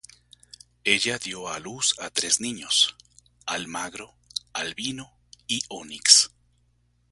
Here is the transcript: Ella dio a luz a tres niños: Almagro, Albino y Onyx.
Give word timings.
Ella 0.93 1.19
dio 1.19 1.47
a 1.47 1.59
luz 1.59 1.93
a 1.99 2.09
tres 2.09 2.41
niños: 2.41 2.95
Almagro, 3.45 4.15
Albino 4.51 5.13
y 5.45 5.61
Onyx. 5.67 6.31